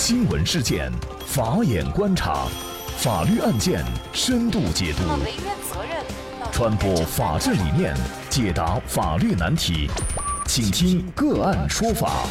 [0.00, 0.92] 新闻事件，
[1.26, 2.46] 法眼观察，
[2.98, 5.02] 法律案件深度解读，
[6.52, 7.96] 传播法治理念，
[8.30, 9.90] 解答法律难题，
[10.46, 12.28] 请听个案说法。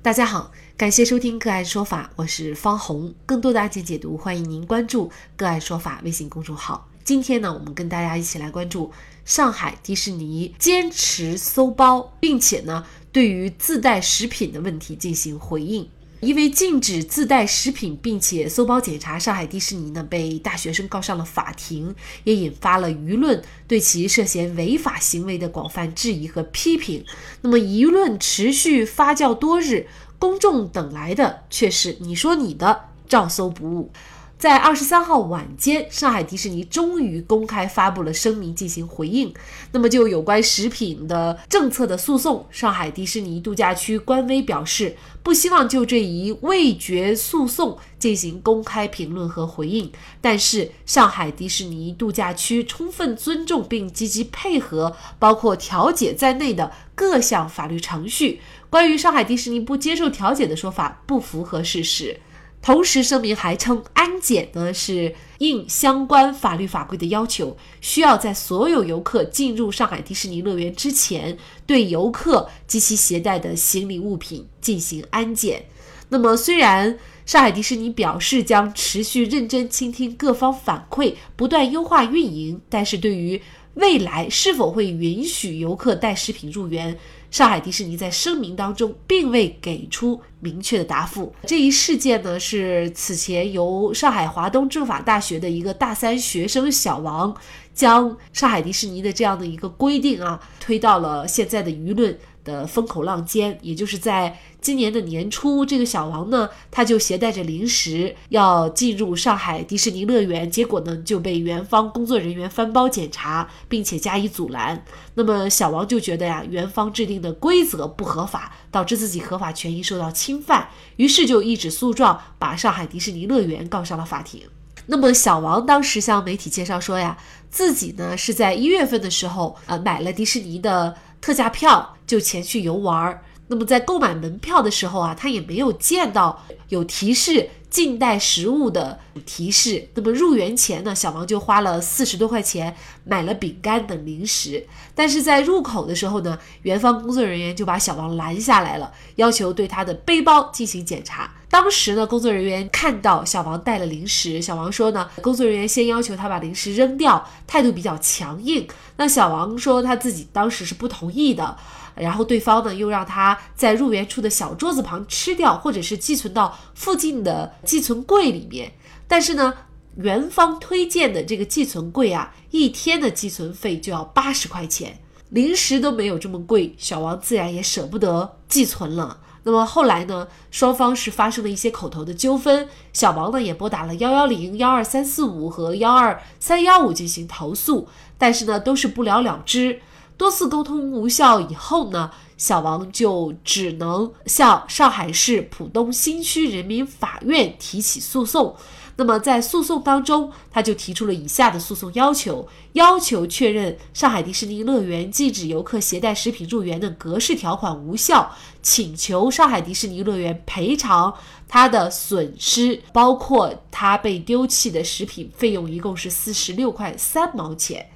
[0.00, 3.14] 大家好，感谢收听个案说法，我是方红。
[3.26, 6.88] 更多的案件解读，欢迎您关注个案说法微信公众号。
[7.04, 8.90] 今天呢，我们跟大家一起来关注
[9.24, 12.86] 上海迪士尼坚持搜包，并且呢。
[13.12, 15.88] 对于自带食品的问题进行回应，
[16.20, 27.04] 因为禁止自带食品并且搜包检查，上海迪士尼呢被大学生告上了法庭，也引发了舆论对其涉嫌违法行为的广泛质疑和批评。
[27.40, 29.86] 那么舆论持续发酵多日，
[30.18, 33.90] 公众等来的却是你说你的，照搜不误。
[34.38, 39.34] 在二十三号晚间，上海迪士尼终于公开发布了声明进行回应。
[39.72, 49.90] 那么，就有关食品的政策的诉讼，上海迪士尼度假区官微表示，不希望就这一味觉诉讼进行公开评论和回应。
[50.20, 58.40] 但是，上海迪士尼度假区充分尊重并积极配合包括调解在内的各项法律程序。
[58.70, 62.20] 关于上海迪士尼不接受调解的说法，不符合事实。
[62.60, 75.64] 同时声明还称，安检呢是应相关法律法规的要求，需要在所有游客进入上海迪士尼乐园之前，对游客及其携带的行李物品进行安检。
[76.10, 83.40] 那么，虽然上海迪士尼表示将持续认真倾听各方反馈，不断优化运营，但是对于
[83.74, 86.98] 未来是否会允许游客带食品入园？
[87.30, 91.32] 上海迪士尼在声明当中并未给出明确的答复。
[91.46, 97.36] 这一事件呢，是此前由上海华东政法大学的一个大三学生小王，
[97.74, 102.18] 将上海迪士尼的这样的一个规定啊，推到了现在的舆论。
[102.48, 114.82] 的风口浪尖，也就是在今年的年初，这个小王呢，他就携带着零食要进入上海迪士尼乐园，结果呢就被园方工作人员翻包检查，并且加以阻拦。
[115.14, 124.40] 那么小王就觉得呀，园方制定的规则不合法，导致自己合法权益受到侵犯，于是就一纸诉状把上海迪士尼乐园告上了法庭。
[124.86, 127.18] 那么小王当时向媒体介绍说呀，
[127.50, 130.96] 自己呢是在一月份的时候，呃，买了迪士尼的。
[131.20, 133.22] 特价票就前去游玩儿。
[133.48, 139.88] 那么在购买门票的时候啊，他也没有见到有提示禁带食物的提示。
[139.94, 144.66] 那么入园前呢，小王就花了四十多块钱买了饼干等零食。
[144.94, 151.30] 但是在入口的时候呢，园方工作人员就把小王拦下来了，要求对他的背包进行检查。
[151.50, 158.68] 当时呢，工作人员看到小王带了零食，小王说呢，工作人员先要求他把零食扔掉，态度比较强硬。
[158.98, 161.56] 那小王说他自己当时是不同意的，
[162.00, 168.72] 然后对方呢又让他在入园处的小桌子旁吃掉，或者是寄存到附近的寄存柜里面。
[169.06, 169.54] 但是呢，
[169.96, 174.98] 园方推荐的这个寄存柜啊，一天的寄存费就要八十块钱，
[175.30, 179.20] 零食都没有这么贵，小王自然也舍不得寄存了。
[179.44, 187.88] 那么后来呢，双方是发生了一些口头的纠纷，小王呢也拨打了幺幺零、幺二三四五和幺二三幺五进行投诉，
[188.18, 189.80] 但是呢都是不了了之。
[190.18, 198.56] 多次沟通无效以后呢，小王就只能向上海市浦东新区人民法院提起诉讼。
[198.96, 211.14] 那么在诉讼当中，他就提出了以下的诉讼要求：要求确认上海迪士尼乐园禁止游客携带食品入园的格式条款无效，请求上海迪士尼乐园赔偿
[211.46, 217.88] 他的损失，包括他被丢弃的食品费用，一共是四十六块三毛钱。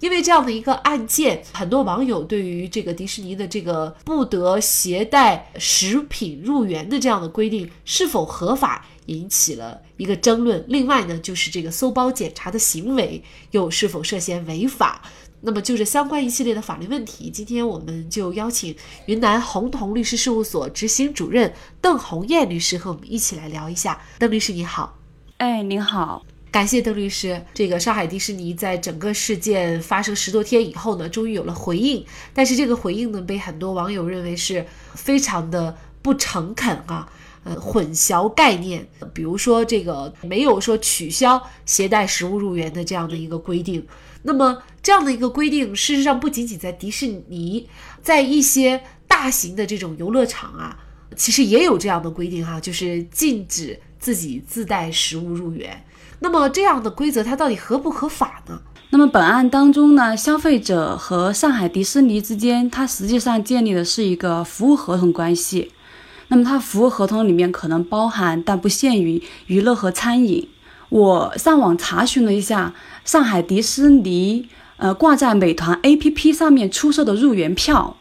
[0.00, 10.64] 因为这样的一个案件，很多网友对于这个迪士尼的这个不得携带食品入园的这样的规定是否合法，引起了一个争论。
[10.68, 15.02] 另外呢，就是这个搜包检查的行为又是否涉嫌违法？
[15.40, 18.74] 那么就这相关一系列的法律问题，今天我们就邀请
[19.06, 24.00] 云南宏同律师事务所执行主任邓红艳律师和我们一起来聊一下。
[24.18, 24.98] 邓律师你好，
[25.36, 26.24] 哎，您好。
[26.58, 27.40] 感谢邓律师。
[27.54, 32.04] 这个上海迪士尼在整个事件发生十多天以后呢，终于有了回应。
[32.34, 37.08] 但是这个回应呢，被很多网友认为是非常的不诚恳啊，
[37.44, 38.84] 呃，混淆概念。
[39.14, 43.86] 比如说这个没有说取消携带食物入园的这样的一个规定。
[44.24, 47.68] 那么这样的一个规定，事实上不仅仅在迪士尼，
[48.02, 50.76] 在一些大型的这种游乐场啊，
[51.14, 55.84] 其实也有这样的规定哈，就是禁止自己自带食物入园。
[56.20, 58.60] 那么这样的规则它到底合不合法呢？
[58.90, 65.70] 那么本案当中呢，消费者和上海迪士尼之间，它实际上建立的是一个服务合同关系。
[66.28, 70.48] 那么它服务合同里面可能包含但不限于娱乐和餐饮。
[70.88, 72.74] 我上网查询了一下，
[73.04, 74.48] 上海迪士尼
[74.78, 77.96] 呃挂在美团 APP 上面出售的入园票，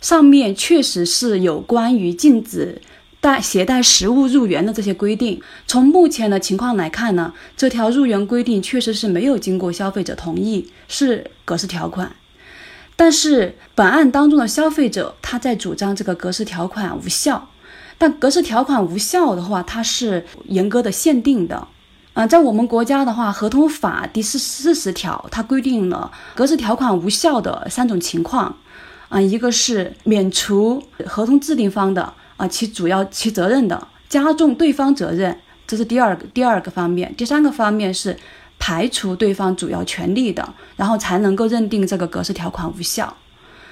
[0.00, 2.80] 上面确实是有关于禁止
[3.20, 5.40] 带携带食物入园的这些规定。
[5.66, 12.12] 从目前的情况来看呢，这条入园规定确实是没有经过消费者同意，是格式条款。
[12.96, 17.48] 但是本案当中的消费者他在主张这个格式条款无效，
[17.96, 21.68] 但格式条款无效的话，它是严格的限定的。
[22.14, 28.56] 啊，在我们国家的话，合同法第四四十条，它规定了格式条款无效的三种情况，
[29.08, 35.36] 啊，一个是免除合同制定方的啊其主要其责任的，加重对方责任，
[35.66, 38.16] 这是第二个第二个方面，第三个方面是
[38.58, 43.14] 排除对方主要权利的，然后才能够认定这个格式条款无效。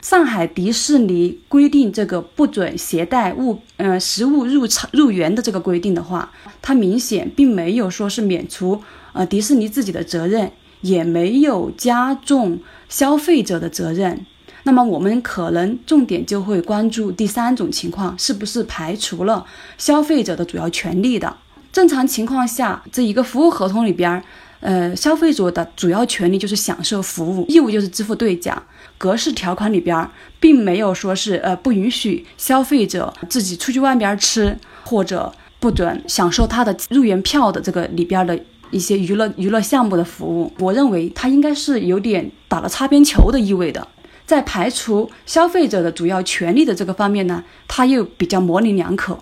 [0.03, 6.31] 上海迪士尼规定这个不准携带物，呃，食物入场入园的这个规定的话，
[6.61, 8.81] 它明显并没有说是免除
[9.13, 10.53] 呃迪士尼自己的责任，
[10.83, 14.27] 也没有加重消费者的责任。
[14.67, 19.47] 那么我们可能重点就会关注第三种情况，是不是排除了
[19.79, 21.37] 消费者的主要权利的？
[21.73, 24.23] 正常情况下，这一个服务合同里边。
[24.61, 28.61] 呃，消费者的主要权利就是享受服务，义务就是支付对价。
[28.99, 30.11] 格式条款里边
[30.41, 38.37] 并没有说是呃不允许消费者自己出去外边吃，或者不准享受他的入园票的这个里边的
[38.71, 40.51] 一些娱乐娱乐项目的服务。
[40.59, 43.87] 我认为它应该是有点打了擦边球的意味的，
[44.27, 49.19] 在排除消费者的主要权利的这个方面呢，它又比较模棱两可。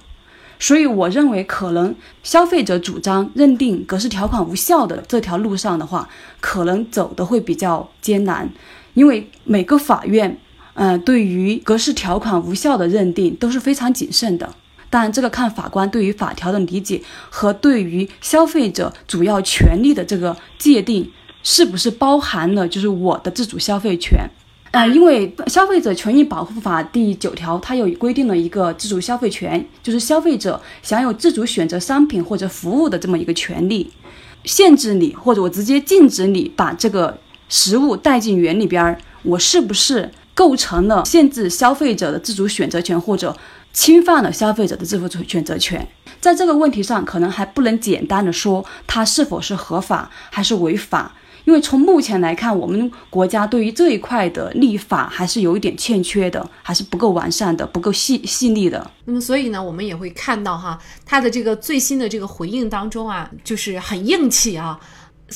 [0.59, 6.09] 所以我认为，可能消费者主张认定格式条款无效的这条路上的话，
[6.41, 8.49] 可能走的会比较艰难，
[8.95, 10.39] 因为每个法院，
[10.75, 14.55] 嗯，对于格式条款无效的认定都是非常谨慎的。
[14.89, 21.11] 当然，这个看法官对于法条的理解和对于消费者主要权利的这个界定，
[21.43, 24.31] 是不是包含了就是我的自主消费权。
[24.75, 33.93] 呃，因为《消费者权益保护法》第九条，它有规定了一个自主消费权，就是消费者享有自主选择商品或者服务的这么一个权利。
[34.43, 37.17] 限制你，或者我直接禁止你把这个
[37.49, 43.37] 食物带进园里边儿，我是不是构成了限制消费者的自主选择权，或者
[43.73, 45.87] 侵犯了消费者的自主选择权？
[46.21, 51.15] 在这个问题上，可能还不能简单的说它是否是合法还是违法。
[51.45, 58.91] 因为从目前来看，我们国家对于这一块的立法还是有一点欠缺的，还是不够完善的，不够细细腻的。
[59.05, 64.81] 那么，所以呢，我们也会看到哈，他的这个最新的这个回应当中啊，就是很硬气啊。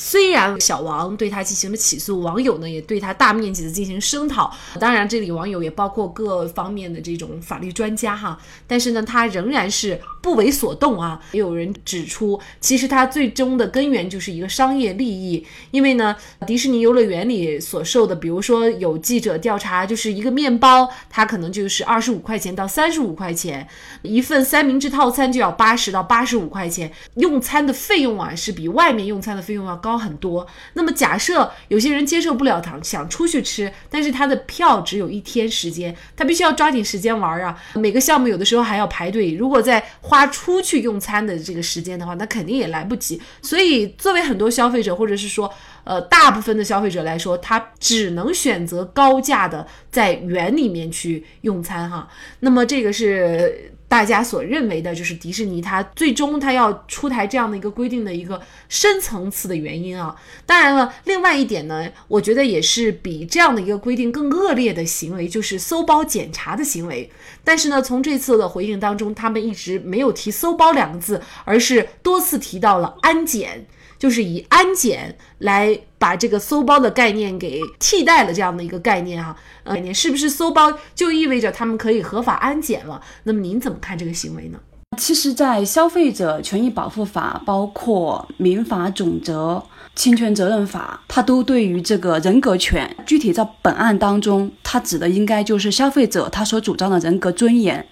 [0.01, 4.49] 虽然小王对他进行了起诉，网友呢也对他大面积的进行声讨，
[4.79, 11.19] 当然这里网友也包括各方面的这种法律专家哈，但是呢，他仍然是不为所动啊。
[11.33, 16.15] 也有人指出，其实他最终的根源就是一个商业利益，因为呢，
[16.47, 23.67] 迪士尼游乐园里所售的，比如说有记者调查，就是一个面包，它可能就是二十五块钱到三十五块钱，
[24.03, 29.77] 一份三明治套餐就要八十到八十五块钱，用餐的费用啊是比外面用餐的费用要。
[29.88, 30.45] 高高很多。
[30.73, 37.59] 那么假设有些人接受不了糖，想出去吃，但是他的票只有一天时间，他必须要抓紧时间玩啊。
[37.73, 43.19] 每个项目有的时候还要排队，如果再花出去用餐的这个时间的话，那肯定也来不及。
[43.41, 45.51] 所以作为很多消费者，或者是说
[45.83, 52.07] 呃大部分的消费者来说，他只能选择高价的在园里面去用餐哈。
[52.41, 53.73] 那么这个是。
[53.89, 60.15] 大家所认为的就是迪士尼，它最终它要出台这样的一个规定的一个深层次的原因啊。
[60.45, 67.11] 当然了，另外一点呢，我觉得也是比这样的一个规定更恶劣的行为，就是搜包检查的行为。
[67.43, 73.65] 但是呢，从这次的回应当中，他们一直没有提“搜包”两个字，而是多次提到了安检。
[73.99, 82.99] 就是以安检来把这个搜包的概念给替代了，这样的一个概念哈，呃，概念是不是搜包就意味着他们可以合法安检了？
[83.23, 84.57] 那么您怎么看这个行为呢？
[84.97, 89.63] 其实，在消费者权益保护法、包括民法总则、
[89.95, 97.85] 侵权责任法，它都对于这个人格权，具体在本案当中，它指的应该就是消费者他所主张的人格尊严。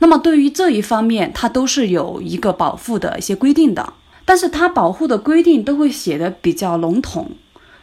[0.00, 3.94] 那么对于这一方面，它都是有一个保护的一些规定的。
[4.24, 7.32] 但是它保护的规定都会写的比较笼统，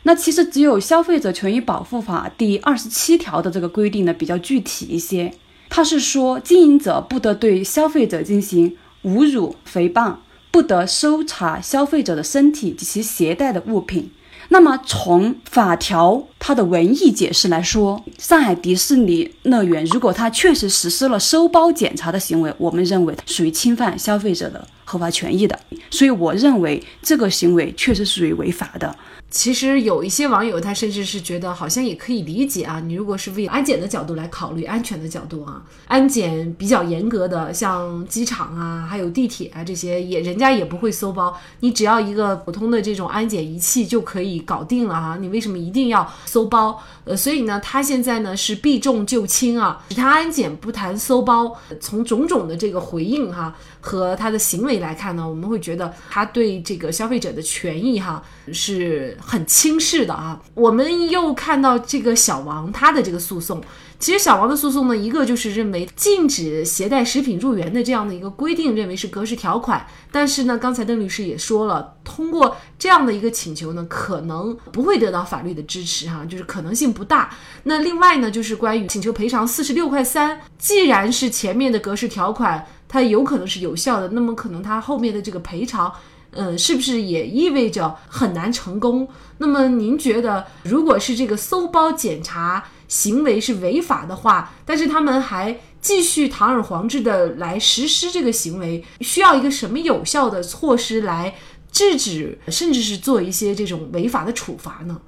[0.04, 5.34] 那其实只有消费者权益保护法第二十七条的这个规定呢比较具体一些。
[5.70, 10.16] 它是说，经营者不得对消费者进行侮辱、诽谤，
[10.52, 14.12] 不得搜查消费者的身体及其携带的物品。
[14.54, 25.58] 那么从法条它的文艺解释来说，上海迪士尼乐园如果它确实实施了收包检查的行为，我们认为属于侵犯消费者的合法权益的，
[25.90, 28.94] 所以我认为这个行为确实属于违法的。
[29.32, 32.82] 其实有一些网友，他甚至是觉得好像也可以理解啊。
[32.82, 41.34] 你如果是为安检的角度来考虑，安全的角度啊，安检比较严格的，像机场啊，还有地铁啊这些，也人家也不会搜包。
[41.62, 45.18] 你只要一个普通的这种安检仪器就可以搞定了啊。
[45.18, 46.78] 你为什么一定要搜包？
[47.06, 51.58] 呃，所以呢，他现在呢是避重就轻啊，他安检不谈搜包。
[51.80, 58.22] 从种种的这个回应哈和他的行为来看呢，我们会觉得他对这个消费者的权益哈
[58.52, 59.18] 是。
[59.22, 60.42] 很轻视的啊！
[60.56, 63.62] 我们又看到这个小王他的这个诉讼，
[64.00, 69.86] 其实小王的诉讼呢，一个就是认为禁止携带食品入园的这样的一个规定，认为是格式条款。
[70.12, 77.30] 但是呢，刚才邓律师也说了，通过这样的一个请求呢，可能不会得到法律的支持哈，就是可能性不大。
[77.64, 85.94] 那另外呢，就是关于请求赔偿四十六块三，既然是前面的格式条款，它有可能是有效的，那么可能它后面的这个赔偿。
[86.34, 89.08] 嗯，是不是也意味着很难成功？
[89.40, 101.36] 那么您觉得，如果是这个搜包检查行为是违法的话，但是他们还继续堂而皇之的来实施这个行为，需要一个什么有效的措施来
[101.70, 105.02] 制止，甚至是做一些这种违法的处罚呢？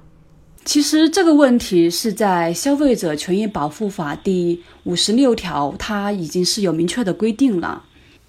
[0.66, 7.84] 其实这个问题是在《消费者权益保护法》第五十六条，它已经是有明确的规定了，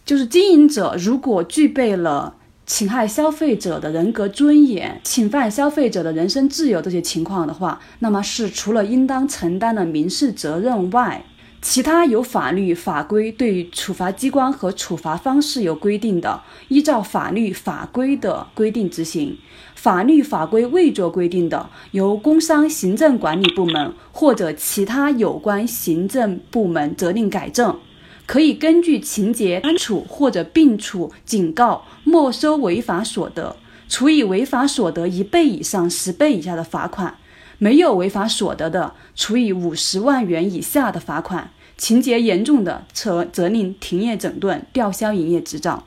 [0.06, 2.36] 就是经营者如果具备了。
[2.66, 11.24] 侵害消费者的人格尊严、侵犯消费者的人身自由这些情况的话，那么是除了应当承担的民事责任外，
[11.62, 19.36] 其他有法律法规对处罚机关和处罚方式有规定的，依照法律法规的规定执行；
[19.76, 27.80] 法律法规未作规定的，由工商行政管理部门或者其他有关行政部门责令改正。
[28.26, 33.56] 可以根据情节单处或者并处警告、没收违法所得，
[33.88, 37.14] 处以违法所得一倍以上十倍以下的罚款；
[37.60, 41.52] 没有违法所得的，处以五十万元以下的罚款。
[41.78, 45.84] 情节严重的，则责令停业整顿、吊销营业执照。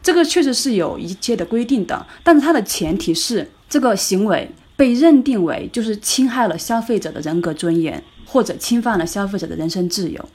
[0.00, 10.28] 这个确实是有一切的规定的，但是它的前提是这个行为被认定为就是侵害了消费者的人格尊严，或者侵犯了消费者的人身自由。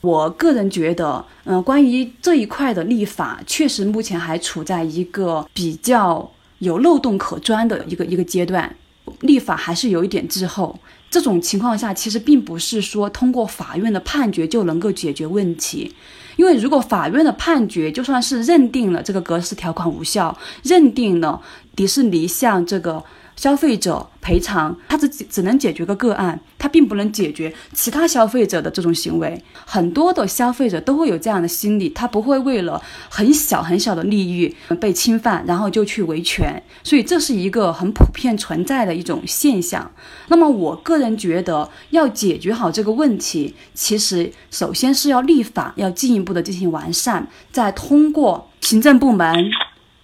[0.00, 6.30] 我个人觉得，嗯，关于这一块的立法，确实目前还处在一个比较
[6.60, 8.74] 有漏洞可钻的一个一个阶段，
[9.20, 10.78] 立法还是有一点滞后。
[11.10, 15.94] 这种情况下，其实并不是说通过法院的判决就能够解决问题，
[16.36, 21.42] 因为如果法院的判决就算是认定了这个格式条款无效，认定了
[21.76, 23.04] 迪士尼向这个。
[23.40, 29.42] 消费者赔偿，它只只能解决个个案，它并不能解决其他消费者的这种行为。
[29.64, 36.62] 很多的消费者都会有这样的心理，他不会为了很小很小的利益被侵犯，然后就去维权。
[36.82, 39.90] 所以这是一个很普遍存在的一种现象。
[40.28, 49.50] 那么我个人觉得，要解决好这个问题，其实首先是要立法，要进一步的进行完善，再通过 行政部门。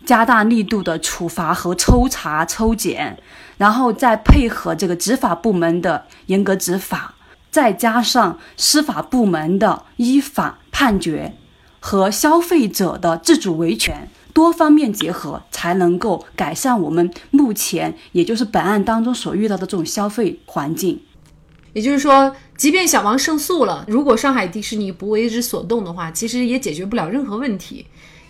[0.07, 3.19] 加大力度的处罚和抽查抽检，
[3.59, 7.17] 然后再配合这个执法部门的严格执法，
[7.51, 11.35] 再加上司法部门的依法判决
[11.81, 21.01] 和消费者的自主维权，多方面结合，才能够改善我们目前也就是本案当中所遇到的这种消费环境。
[21.73, 27.87] 也就是说，即便小王胜诉了，如果上海迪士尼不为之所动的话，其实也解决不了任何问题。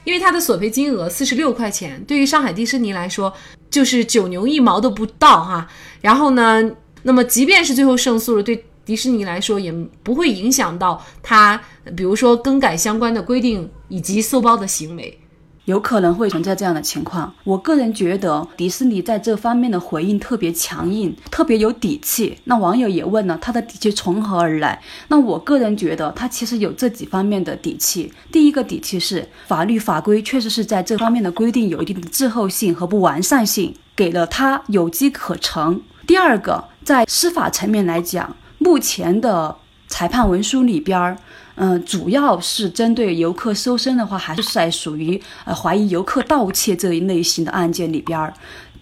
[0.06, 3.32] 因为他的索赔金额四十六块钱，对于上海迪士尼来说
[3.68, 5.68] 就是九牛一毛都不到哈。
[6.00, 6.62] 然后呢，
[7.02, 9.72] 那么即便是最后胜诉了，对迪士尼来说也
[10.04, 11.60] 不会影响到他，
[11.96, 15.18] 比如说更改相关的规定以及搜包的行为。
[15.66, 17.32] 有可能会存在这样的情况。
[17.44, 22.38] 我个人觉得迪士尼在这方面的回应特别强硬，特别有底气。
[22.44, 24.80] 那网友也问了，他的底气从何而来？
[25.08, 28.12] 那我个人觉得他其实有这几方面的底气。
[28.32, 35.82] 第一个底气是法律法规确实是在这方面的规定有一定的滞后性和不完善性，给了他有机可乘。
[36.06, 39.56] 第二个，在司法层面来讲，目前的
[39.88, 41.18] 裁判文书里边儿。
[41.56, 48.32] 嗯，主要是针对游客搜身的话，还是在属于呃怀疑游客盗窃这一类型的案件里边儿。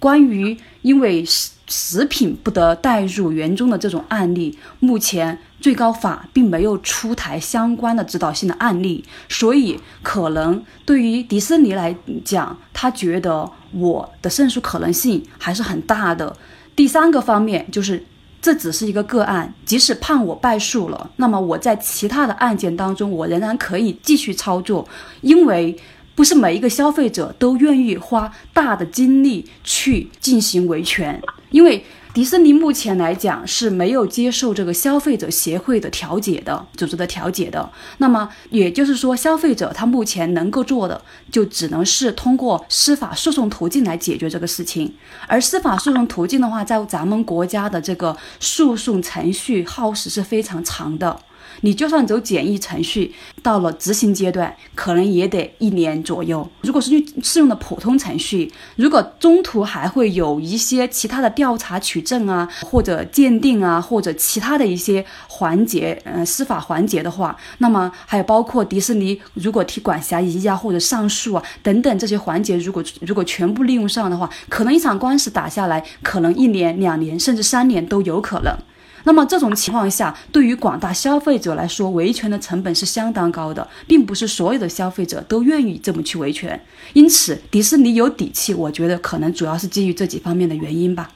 [0.00, 16.36] 关于因为食食品不得带入园中的这种案例，目前最高法并没有出台相关的指导性的案例，所以可能对于迪士尼来讲，他觉得我的胜诉可能性还是很大的。
[16.74, 18.04] 第三个方面就是。
[18.44, 24.86] 这只是一个个案，即使判我败诉了，那么我在其他的案件当中，我仍然可以继续操作，
[25.22, 25.74] 因为
[26.14, 31.82] 不是每一个消费者都愿意花大的精力去进行维权，因为。
[32.14, 37.68] 迪士尼目前来讲是没有接受这个消费者协会的调解的组织的调解的。
[37.99, 41.02] 那么也就是说，消费者他目前能够做的
[41.33, 44.94] 就只能是通过司法诉讼途径来解决这个事情。
[45.26, 51.18] 而司法诉讼途径的话，在咱们国家的这个诉讼程序耗时是非常长的。
[51.62, 56.49] 你就算走简易程序，到了执行阶段，可能也得一年左右。
[56.62, 78.56] 如果是用适用的普通程序，如果中途还会有一些其他的调查取证啊，或者鉴定啊，或者其他的一些环节，呃，司法环节的话，那么还有包括迪士尼如果提管辖移啊，或者上诉啊等等这些环节，如果如果全部利用上的话，可能一场官司打下来，可能一年、两年，甚至三年都有可能。
[79.04, 86.61] 那么这种情况下，对于广大消费者来说，维权的成本是相当高的，并不是所有的消费者都愿意这么去维权。
[86.94, 91.11] 因此，迪士尼有底气，我觉得可能主要是基于这几方面的原因吧。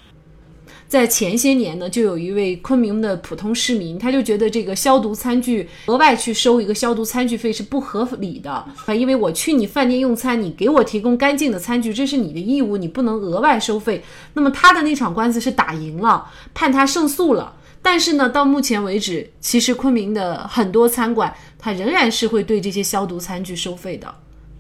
[0.87, 14.03] 在前些年呢，就有一位昆明的普通市民，他就觉得这个消毒餐具额外去收一个消毒餐具费是不合理的啊，因为我去你饭店用餐，你给我提供干净的餐具，这是你的义务，你不能额外收费。
[14.33, 17.55] 那么他的那场官司是打赢了，判他胜诉了。
[17.81, 24.15] 但是呢，到目前为止，其实昆明的很多餐馆，它仍然是会对这些消毒餐具收费的。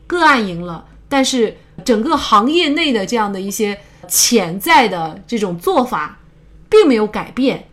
[0.06, 6.18] 个案赢了，但是整个行业内的这样的一些潜在的这种做法，
[6.70, 7.68] 并没有改变。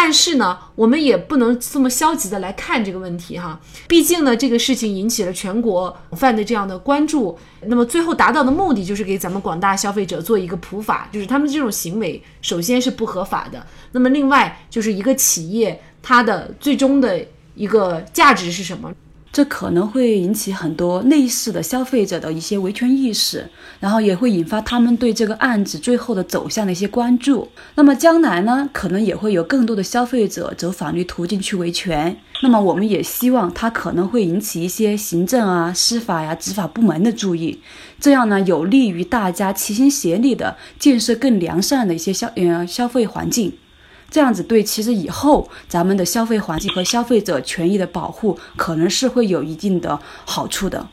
[0.00, 3.58] 但是呢，我们也不能这么消极的来看这个问题哈。
[3.88, 7.36] 毕竟呢，这个事情引起了全国广泛的这样的关注。
[7.62, 13.66] 那么最后达到的目的就是给咱们广大消费者做一个普法，就是他们这种行为首先是不合法的。
[13.90, 17.20] 那么另外就是一个企业它的最终的
[17.56, 18.94] 一个价值是什么？
[19.30, 27.48] 这可能会引起很多类似的消费者的一些维权意识，然后也会引发他们对这个案子最后的走向的一些关注。
[27.74, 32.16] 那么将来呢，可能也会有更多的消费者走法律途径去维权。
[32.42, 37.60] 那么我们也希望它可能会引起一些行政啊、司法呀、执法部门的注意，
[38.00, 43.52] 这样呢，有利于大家齐心协力的建设更良善的一些消呃消费环境。
[44.10, 50.88] 这样子对，其实以后咱们的消费环境和消费者权益的保护，可能是会有一定的好处的。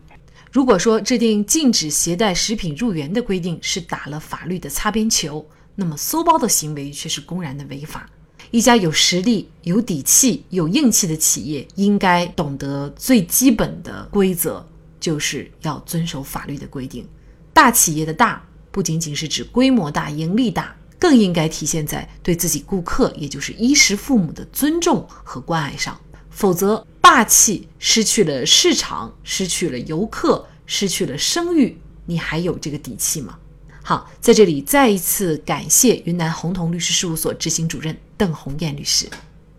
[0.51, 8.09] 如果说制定禁止携带食品入园的规定是打了法律的擦边球，那么搜包的行为却是公然的违法。
[8.51, 14.65] 一家有实力、有底气、有硬气的企业，应该懂得最基本的规则，
[14.99, 17.05] 就是要遵守法律的规定。
[17.53, 20.73] 大企业的大，不仅仅是指规模大、盈利大。
[21.05, 25.95] 更应该体现在对自己顾客，也就是衣食父母的尊重和关爱上。
[26.31, 33.37] 否则，霸气失去了市场，失去了游客，失去了声誉，你还有这个底气吗？
[33.83, 39.07] 好，在这里再一次感谢云南红彤律师事务所执行主任邓红艳律师。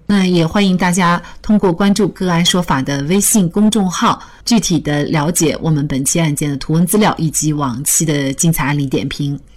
[0.08, 9.38] 那也欢迎大家通过关注“个案说法”的微信公众号，具体的了解我们本期案件的图文资料以及往期的精彩案例点评。